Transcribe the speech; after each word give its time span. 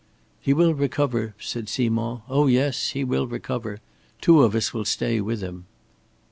"He 0.41 0.51
will 0.51 0.73
recover," 0.73 1.35
said 1.39 1.69
Simond. 1.69 2.21
"Oh 2.27 2.47
yes, 2.47 2.89
he 2.89 3.03
will 3.03 3.27
recover. 3.27 3.77
Two 4.19 4.41
of 4.41 4.55
us 4.55 4.73
will 4.73 4.83
stay 4.83 5.21
with 5.21 5.41
him." 5.43 5.65